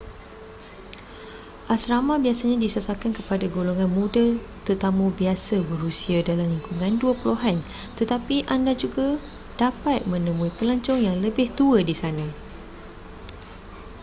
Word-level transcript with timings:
asrama 1.75 2.15
biasanya 2.25 2.57
disasarkan 2.65 3.11
kepada 3.19 3.45
golongan 3.57 3.85
muda-tetamu 3.97 5.07
biasa 5.19 5.57
berusia 5.71 6.19
dalam 6.29 6.47
lingkungan 6.57 6.93
dua 7.01 7.13
puluhan-tetapi 7.21 8.37
anda 8.55 8.73
juga 8.83 9.07
dapat 9.61 9.99
menemui 10.11 10.49
pelancong 10.59 10.99
yang 11.07 11.17
lebih 11.25 11.47
tua 11.59 11.77
di 11.89 11.93
sana 12.01 12.25